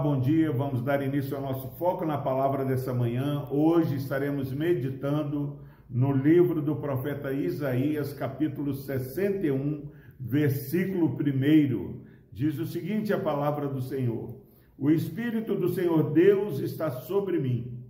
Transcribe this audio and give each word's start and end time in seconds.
bom 0.00 0.18
dia. 0.18 0.50
Vamos 0.50 0.80
dar 0.80 1.02
início 1.02 1.36
ao 1.36 1.42
nosso 1.42 1.68
foco 1.72 2.06
na 2.06 2.16
palavra 2.16 2.64
dessa 2.64 2.94
manhã. 2.94 3.46
Hoje 3.50 3.96
estaremos 3.96 4.50
meditando 4.50 5.58
no 5.90 6.10
livro 6.10 6.62
do 6.62 6.76
profeta 6.76 7.30
Isaías, 7.32 8.14
capítulo 8.14 8.72
61, 8.72 9.90
versículo 10.18 11.06
1. 11.06 12.00
Diz 12.32 12.58
o 12.58 12.64
seguinte: 12.64 13.12
a 13.12 13.18
palavra 13.18 13.68
do 13.68 13.82
Senhor: 13.82 14.40
O 14.78 14.90
Espírito 14.90 15.54
do 15.54 15.68
Senhor 15.68 16.14
Deus 16.14 16.60
está 16.60 16.90
sobre 16.90 17.38
mim, 17.38 17.84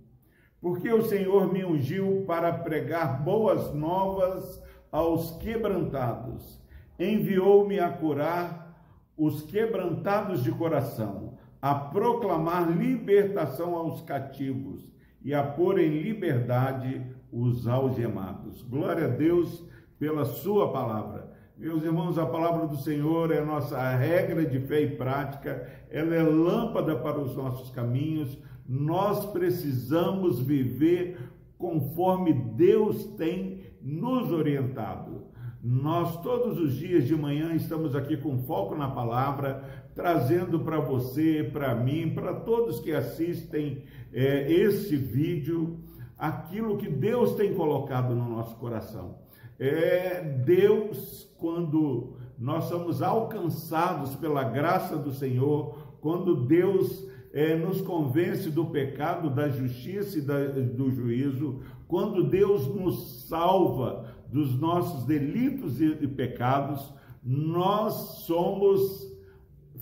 porque 0.59 0.91
o 0.91 1.03
Senhor 1.03 1.51
me 1.53 1.63
ungiu 1.63 2.25
para 2.27 2.51
pregar 2.51 3.23
boas 3.23 3.73
novas 3.73 4.61
aos 4.91 5.37
quebrantados, 5.37 6.61
enviou-me 6.99 7.79
a 7.79 7.89
curar 7.89 8.83
os 9.15 9.43
quebrantados 9.43 10.43
de 10.43 10.51
coração 10.51 11.39
a 11.61 11.75
proclamar 11.75 12.71
libertação 12.71 13.75
aos 13.75 14.01
cativos 14.01 14.91
e 15.23 15.33
a 15.33 15.43
pôr 15.43 15.79
em 15.79 16.01
liberdade 16.01 17.05
os 17.31 17.67
algemados. 17.67 18.63
Glória 18.63 19.05
a 19.05 19.09
Deus 19.09 19.63
pela 19.99 20.25
sua 20.25 20.71
palavra. 20.71 21.31
Meus 21.55 21.83
irmãos, 21.83 22.17
a 22.17 22.25
palavra 22.25 22.65
do 22.65 22.77
Senhor 22.77 23.31
é 23.31 23.37
a 23.37 23.45
nossa 23.45 23.79
regra 23.95 24.43
de 24.43 24.59
fé 24.61 24.81
e 24.81 24.95
prática, 24.95 25.69
ela 25.91 26.15
é 26.15 26.23
lâmpada 26.23 26.95
para 26.95 27.19
os 27.19 27.35
nossos 27.35 27.69
caminhos. 27.69 28.35
Nós 28.67 29.27
precisamos 29.27 30.41
viver 30.41 31.19
conforme 31.59 32.33
Deus 32.33 33.05
tem 33.15 33.61
nos 33.79 34.31
orientado. 34.31 35.25
Nós 35.63 36.19
todos 36.23 36.57
os 36.57 36.73
dias 36.73 37.05
de 37.05 37.15
manhã 37.15 37.53
estamos 37.53 37.95
aqui 37.95 38.17
com 38.17 38.39
foco 38.39 38.75
na 38.75 38.89
palavra, 38.89 39.63
trazendo 39.93 40.59
para 40.61 40.79
você, 40.79 41.47
para 41.53 41.75
mim, 41.75 42.15
para 42.15 42.33
todos 42.33 42.79
que 42.79 42.91
assistem 42.91 43.83
é, 44.11 44.51
esse 44.51 44.95
vídeo, 44.95 45.79
aquilo 46.17 46.77
que 46.77 46.89
Deus 46.89 47.35
tem 47.35 47.53
colocado 47.53 48.15
no 48.15 48.27
nosso 48.27 48.55
coração. 48.55 49.19
É 49.59 50.21
Deus, 50.43 51.31
quando 51.37 52.15
nós 52.39 52.63
somos 52.63 53.03
alcançados 53.03 54.15
pela 54.15 54.43
graça 54.43 54.97
do 54.97 55.11
Senhor, 55.11 55.77
quando 56.01 56.47
Deus 56.47 57.07
é, 57.31 57.55
nos 57.55 57.81
convence 57.81 58.49
do 58.49 58.65
pecado, 58.65 59.29
da 59.29 59.47
justiça 59.47 60.17
e 60.17 60.21
da, 60.21 60.39
do 60.47 60.89
juízo, 60.89 61.59
quando 61.87 62.23
Deus 62.23 62.65
nos 62.67 63.27
salva 63.27 64.20
dos 64.31 64.59
nossos 64.59 65.05
delitos 65.05 65.81
e 65.81 66.07
pecados, 66.07 66.93
nós 67.23 67.93
somos 68.25 69.11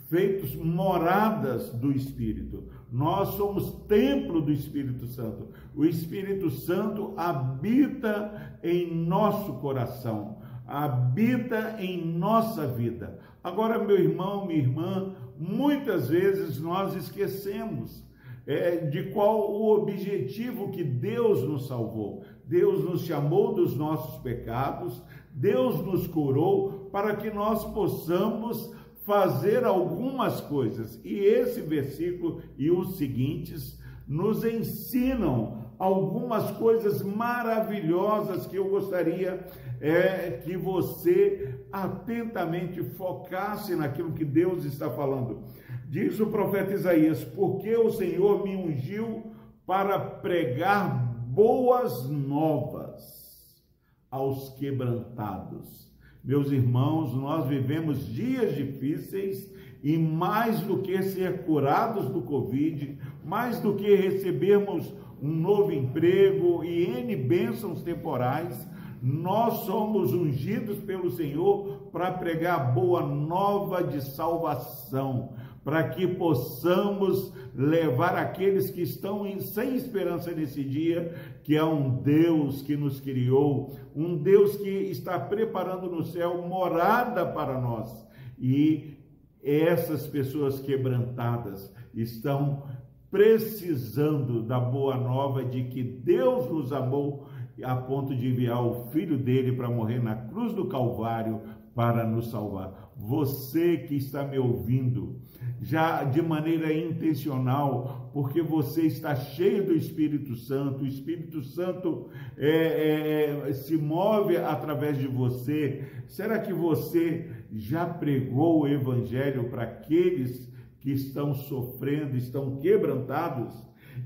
feitos 0.10 0.56
moradas 0.56 1.70
do 1.72 1.92
Espírito. 1.92 2.64
Nós 2.92 3.30
somos 3.36 3.72
templo 3.88 4.42
do 4.42 4.52
Espírito 4.52 5.06
Santo. 5.06 5.50
O 5.76 5.86
Espírito 5.86 6.50
Santo 6.50 7.14
habita 7.16 8.58
em 8.64 8.94
nosso 8.94 9.54
coração, 9.54 10.40
habita 10.66 11.76
em 11.80 12.04
nossa 12.04 12.66
vida. 12.66 13.20
Agora, 13.44 13.78
meu 13.78 13.98
irmão, 13.98 14.48
minha 14.48 14.60
irmã, 14.60 15.14
muitas 15.38 16.10
vezes 16.10 16.60
nós 16.60 16.96
esquecemos 16.96 18.04
é, 18.48 18.78
de 18.78 19.12
qual 19.12 19.52
o 19.52 19.72
objetivo 19.80 20.72
que 20.72 20.84
Deus 20.84 21.44
nos 21.44 21.68
salvou. 21.68 22.24
Deus 22.50 22.84
nos 22.84 23.06
chamou 23.06 23.54
dos 23.54 23.78
nossos 23.78 24.20
pecados, 24.24 25.00
Deus 25.32 25.86
nos 25.86 26.08
curou 26.08 26.90
para 26.92 27.16
que 27.16 27.30
nós 27.30 27.64
possamos 27.64 28.74
fazer 29.06 29.64
algumas 29.64 30.42
coisas. 30.42 31.00
E 31.06 31.14
esse 31.20 31.62
versículo 31.62 32.42
e 32.58 32.72
os 32.72 32.98
seguintes 32.98 33.80
nos 34.08 34.44
ensinam 34.44 35.70
algumas 35.78 36.50
coisas 36.58 37.04
maravilhosas 37.04 38.48
que 38.48 38.56
eu 38.56 38.68
gostaria 38.68 39.46
é, 39.80 40.42
que 40.44 40.58
você 40.58 41.64
atentamente 41.72 42.82
focasse 42.82 43.76
naquilo 43.76 44.14
que 44.14 44.26
Deus 44.26 44.66
está 44.66 44.90
falando. 44.90 45.44
Diz 45.88 46.20
o 46.20 46.26
profeta 46.26 46.74
Isaías: 46.74 47.24
Porque 47.24 47.78
o 47.78 47.92
Senhor 47.92 48.44
me 48.44 48.56
ungiu 48.56 49.32
para 49.68 50.00
pregar 50.00 51.09
boas 51.40 52.10
novas 52.10 53.64
aos 54.12 54.50
quebrantados. 54.58 55.90
Meus 56.22 56.52
irmãos, 56.52 57.14
nós 57.14 57.48
vivemos 57.48 58.06
dias 58.08 58.54
difíceis 58.54 59.50
e 59.82 59.98
mais 59.98 60.60
do 60.60 60.80
que 60.80 61.02
ser 61.02 61.46
curados 61.46 62.10
do 62.10 62.24
Covid, 62.24 63.00
mais 63.24 63.62
do 63.62 63.74
que 63.76 63.96
recebermos 63.96 64.94
um 65.22 65.32
novo 65.32 65.72
emprego 65.72 66.62
e 66.66 66.84
N 66.84 67.16
bênçãos 67.16 67.84
temporais, 67.84 68.68
nós 69.02 69.60
somos 69.60 70.12
ungidos 70.12 70.80
pelo 70.80 71.10
Senhor 71.10 71.88
para 71.90 72.12
pregar 72.12 72.74
boa 72.74 73.02
nova 73.02 73.82
de 73.82 74.02
salvação, 74.02 75.30
para 75.64 75.90
que 75.90 76.08
possamos 76.08 77.34
levar 77.54 78.16
aqueles 78.16 78.70
que 78.70 78.82
estão 78.82 79.26
em, 79.26 79.40
sem 79.40 79.76
esperança 79.76 80.32
nesse 80.32 80.64
dia, 80.64 81.14
que 81.44 81.56
é 81.56 81.64
um 81.64 82.02
Deus 82.02 82.62
que 82.62 82.78
nos 82.78 83.00
criou, 83.00 83.76
um 83.96 84.16
Deus 84.16 84.56
que 84.58 84.70
está 84.70 85.20
preparando 85.20 85.90
no 85.90 86.04
céu 86.04 86.48
morada 86.48 87.26
para 87.26 87.60
nós. 87.60 88.08
E 88.38 88.98
essas 89.44 90.08
pessoas 90.08 90.60
quebrantadas 90.60 91.74
estão 91.94 92.64
precisando 93.12 94.44
da 94.44 94.60
boa 94.60 94.96
nova 94.96 95.44
de 95.44 95.64
que 95.64 95.84
Deus 95.84 96.50
nos 96.50 96.72
amou 96.72 97.28
a 97.64 97.76
ponto 97.76 98.16
de 98.16 98.30
enviar 98.30 98.64
o 98.64 98.88
filho 98.92 99.18
dele 99.18 99.52
para 99.52 99.70
morrer 99.70 100.02
na 100.02 100.16
cruz 100.16 100.54
do 100.54 100.66
Calvário 100.66 101.42
para 101.76 102.06
nos 102.06 102.30
salvar. 102.30 102.92
Você 102.96 103.78
que 103.78 103.96
está 103.96 104.24
me 104.24 104.38
ouvindo, 104.38 105.20
já 105.62 106.04
de 106.04 106.22
maneira 106.22 106.74
intencional, 106.74 108.10
porque 108.14 108.42
você 108.42 108.84
está 108.84 109.16
cheio 109.16 109.66
do 109.66 109.74
Espírito 109.76 110.36
Santo, 110.36 110.84
o 110.84 110.88
Espírito 110.88 111.44
Santo 111.44 112.10
é, 112.38 112.50
é, 112.50 113.50
é, 113.50 113.54
se 113.54 113.78
move 113.78 114.38
através 114.38 114.98
de 114.98 115.08
você. 115.08 115.84
Será 116.08 116.40
que 116.40 116.54
você 116.54 117.30
já 117.52 117.86
pregou 117.86 118.62
o 118.62 118.68
Evangelho 118.68 119.50
para 119.50 119.64
aqueles 119.64 120.50
que 120.80 120.92
estão 120.92 121.34
sofrendo, 121.34 122.16
estão 122.16 122.58
quebrantados? 122.58 123.54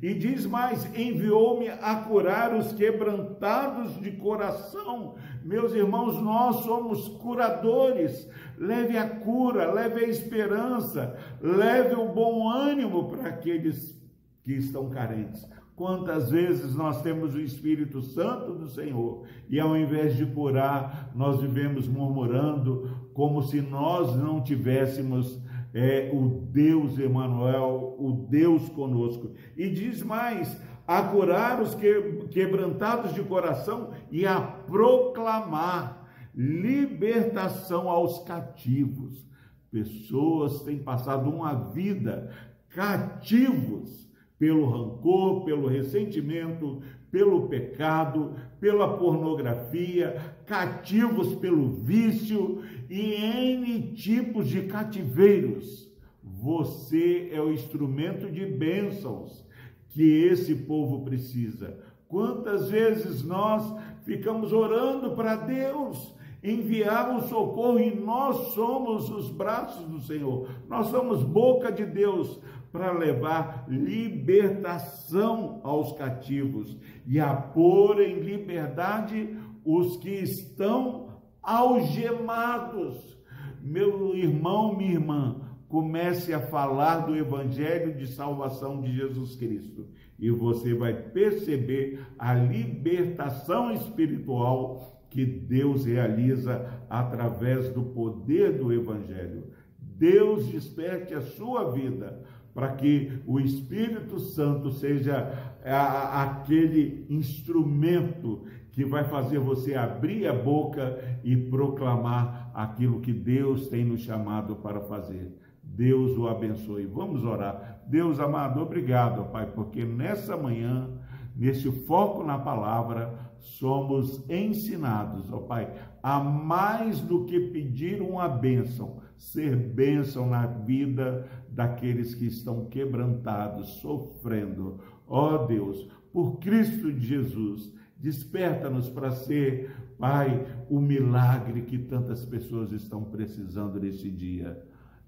E 0.01 0.13
diz 0.13 0.45
mais: 0.45 0.85
enviou-me 0.97 1.69
a 1.69 1.95
curar 2.07 2.55
os 2.55 2.73
quebrantados 2.73 3.99
de 4.01 4.11
coração. 4.11 5.15
Meus 5.43 5.73
irmãos, 5.73 6.21
nós 6.21 6.57
somos 6.57 7.07
curadores. 7.09 8.29
Leve 8.57 8.97
a 8.97 9.09
cura, 9.09 9.71
leve 9.71 10.05
a 10.05 10.07
esperança, 10.07 11.17
leve 11.41 11.95
o 11.95 12.09
bom 12.09 12.49
ânimo 12.49 13.09
para 13.09 13.29
aqueles 13.29 14.01
que 14.43 14.53
estão 14.53 14.89
carentes. 14.89 15.47
Quantas 15.75 16.29
vezes 16.29 16.75
nós 16.75 17.01
temos 17.01 17.33
o 17.33 17.41
Espírito 17.41 18.01
Santo 18.01 18.53
do 18.53 18.67
Senhor 18.67 19.25
e 19.49 19.59
ao 19.59 19.75
invés 19.75 20.15
de 20.15 20.25
curar, 20.25 21.11
nós 21.15 21.41
vivemos 21.41 21.87
murmurando 21.87 23.09
como 23.13 23.41
se 23.41 23.59
nós 23.59 24.15
não 24.15 24.41
tivéssemos 24.41 25.41
é 25.73 26.11
o 26.13 26.29
Deus 26.51 26.99
Emanuel, 26.99 27.95
o 27.97 28.27
Deus 28.29 28.69
conosco. 28.69 29.31
E 29.57 29.69
diz 29.69 30.03
mais: 30.03 30.55
a 30.87 31.01
curar 31.01 31.61
os 31.61 31.75
quebrantados 31.75 33.13
de 33.13 33.23
coração 33.23 33.91
e 34.11 34.25
a 34.25 34.41
proclamar 34.41 36.09
libertação 36.35 37.89
aos 37.89 38.19
cativos. 38.23 39.25
Pessoas 39.71 40.61
têm 40.63 40.77
passado 40.79 41.29
uma 41.29 41.53
vida 41.71 42.31
cativos 42.69 44.09
pelo 44.37 44.65
rancor, 44.65 45.45
pelo 45.45 45.67
ressentimento, 45.67 46.81
pelo 47.09 47.47
pecado, 47.47 48.35
pela 48.59 48.97
pornografia, 48.97 50.35
cativos 50.45 51.35
pelo 51.35 51.69
vício 51.69 52.61
e 52.89 53.13
N 53.13 53.93
tipos 53.93 54.49
de 54.49 54.63
cativeiros. 54.63 55.89
Você 56.21 57.29
é 57.31 57.39
o 57.39 57.53
instrumento 57.53 58.29
de 58.29 58.45
bênçãos 58.45 59.45
que 59.93 60.25
esse 60.25 60.55
povo 60.55 61.03
precisa. 61.03 61.77
Quantas 62.07 62.69
vezes 62.69 63.23
nós 63.23 63.63
ficamos 64.03 64.51
orando 64.51 65.11
para 65.11 65.35
Deus 65.35 66.13
enviar 66.43 67.15
o 67.15 67.21
socorro 67.29 67.79
e 67.79 67.95
nós 67.95 68.53
somos 68.53 69.09
os 69.09 69.31
braços 69.31 69.87
do 69.87 70.01
Senhor, 70.01 70.49
nós 70.67 70.87
somos 70.87 71.23
boca 71.23 71.71
de 71.71 71.85
Deus 71.85 72.39
para 72.71 72.91
levar 72.91 73.65
libertação 73.69 75.61
aos 75.63 75.93
cativos 75.93 76.75
e 77.05 77.19
a 77.19 77.33
pôr 77.33 78.01
em 78.01 78.19
liberdade 78.19 79.37
os 79.63 79.95
que 79.97 80.09
estão 80.09 81.09
algemados. 81.41 83.17
Meu 83.61 84.13
irmão, 84.15 84.75
minha 84.75 84.93
irmã, 84.93 85.42
comece 85.73 86.31
a 86.31 86.39
falar 86.39 86.99
do 86.99 87.15
evangelho 87.15 87.95
de 87.95 88.05
salvação 88.05 88.79
de 88.79 88.95
Jesus 88.95 89.35
Cristo 89.35 89.87
e 90.19 90.29
você 90.29 90.71
vai 90.75 90.93
perceber 90.93 91.99
a 92.19 92.31
libertação 92.31 93.73
espiritual 93.73 95.03
que 95.09 95.25
Deus 95.25 95.85
realiza 95.85 96.63
através 96.87 97.69
do 97.69 97.81
poder 97.81 98.55
do 98.59 98.71
evangelho. 98.71 99.45
Deus 99.79 100.45
desperte 100.45 101.15
a 101.15 101.21
sua 101.21 101.71
vida 101.71 102.21
para 102.53 102.73
que 102.73 103.11
o 103.25 103.39
Espírito 103.39 104.19
Santo 104.19 104.69
seja 104.69 105.55
aquele 105.65 107.07
instrumento 107.09 108.45
que 108.73 108.85
vai 108.85 109.05
fazer 109.05 109.39
você 109.39 109.73
abrir 109.73 110.27
a 110.27 110.33
boca 110.33 110.99
e 111.23 111.35
proclamar 111.35 112.51
aquilo 112.53 113.01
que 113.01 113.11
Deus 113.11 113.69
tem 113.69 113.83
nos 113.83 114.01
chamado 114.01 114.57
para 114.57 114.79
fazer. 114.81 115.33
Deus 115.63 116.17
o 116.17 116.27
abençoe. 116.27 116.85
Vamos 116.85 117.23
orar. 117.23 117.81
Deus 117.87 118.19
amado, 118.19 118.61
obrigado, 118.61 119.31
Pai, 119.31 119.45
porque 119.47 119.83
nessa 119.85 120.37
manhã, 120.37 120.89
nesse 121.35 121.71
foco 121.71 122.23
na 122.23 122.37
palavra, 122.37 123.33
somos 123.39 124.23
ensinados, 124.29 125.31
ó 125.31 125.39
Pai, 125.39 125.73
a 126.01 126.19
mais 126.19 127.01
do 127.01 127.25
que 127.25 127.39
pedir 127.39 128.01
uma 128.01 128.27
bênção, 128.27 129.01
ser 129.17 129.55
bênção 129.55 130.29
na 130.29 130.45
vida 130.45 131.27
daqueles 131.49 132.15
que 132.15 132.25
estão 132.25 132.65
quebrantados, 132.65 133.81
sofrendo. 133.81 134.79
Ó 135.07 135.45
Deus, 135.45 135.89
por 136.11 136.39
Cristo 136.39 136.91
Jesus, 136.91 137.73
desperta-nos 137.97 138.89
para 138.89 139.11
ser, 139.11 139.75
Pai, 139.97 140.45
o 140.69 140.79
milagre 140.79 141.61
que 141.63 141.77
tantas 141.77 142.25
pessoas 142.25 142.71
estão 142.71 143.03
precisando 143.03 143.79
nesse 143.79 144.09
dia. 144.09 144.61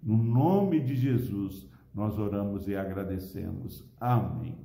No 0.06 0.16
nome 0.18 0.80
de 0.81 0.96
Jesus, 0.96 1.68
nós 1.94 2.19
oramos 2.19 2.68
e 2.68 2.75
agradecemos. 2.75 3.84
Amém. 4.00 4.56